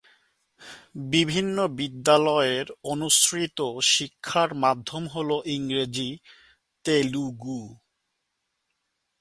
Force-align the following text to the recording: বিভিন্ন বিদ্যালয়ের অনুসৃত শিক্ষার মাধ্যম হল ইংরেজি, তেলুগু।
বিভিন্ন 1.11 1.57
বিদ্যালয়ের 1.77 2.67
অনুসৃত 2.83 3.59
শিক্ষার 3.87 4.49
মাধ্যম 4.55 5.03
হল 5.07 5.29
ইংরেজি, 5.45 6.09
তেলুগু। 6.85 7.61